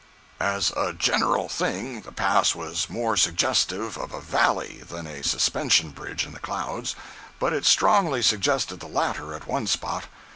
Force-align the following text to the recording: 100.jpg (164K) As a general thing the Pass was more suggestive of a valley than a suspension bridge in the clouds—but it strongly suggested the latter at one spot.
100.jpg 0.39 0.39
(164K) 0.47 0.55
As 0.57 0.73
a 0.89 0.93
general 0.97 1.47
thing 1.47 2.01
the 2.01 2.11
Pass 2.11 2.55
was 2.55 2.89
more 2.89 3.15
suggestive 3.15 3.99
of 3.99 4.11
a 4.11 4.19
valley 4.19 4.81
than 4.89 5.05
a 5.05 5.21
suspension 5.23 5.91
bridge 5.91 6.25
in 6.25 6.33
the 6.33 6.39
clouds—but 6.39 7.53
it 7.53 7.65
strongly 7.67 8.23
suggested 8.23 8.79
the 8.79 8.87
latter 8.87 9.35
at 9.35 9.45
one 9.45 9.67
spot. 9.67 10.05